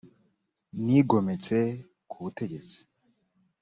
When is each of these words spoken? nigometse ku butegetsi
nigometse 0.83 1.57
ku 2.09 2.17
butegetsi 2.23 2.79